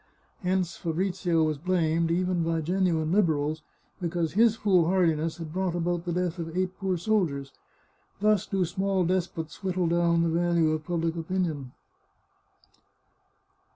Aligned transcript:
Hence 0.39 0.77
Fabrizio 0.77 1.43
was 1.43 1.59
blamed, 1.59 2.09
even 2.09 2.41
by 2.43 2.61
genuine 2.61 3.11
Liberals, 3.11 3.61
because 4.01 4.33
his 4.33 4.55
foolhardiness 4.55 5.37
had 5.37 5.53
brought 5.53 5.75
about 5.75 6.05
the 6.05 6.11
death 6.11 6.39
of 6.39 6.57
eight 6.57 6.75
poor 6.79 6.97
soldiers. 6.97 7.53
Thus 8.19 8.47
do 8.47 8.65
small 8.65 9.05
despots 9.05 9.63
whittle 9.63 9.85
down 9.85 10.23
the 10.23 10.29
value 10.29 10.71
of 10.71 10.85
public 10.85 11.15
opinion. 11.15 11.73